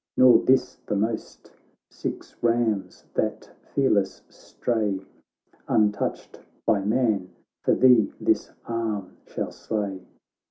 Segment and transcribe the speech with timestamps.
[0.17, 1.51] Nor this the most—
[1.91, 4.99] six rams that fearless stray
[5.67, 7.29] Untouched by man,
[7.61, 10.01] for thee this arm shall slay.'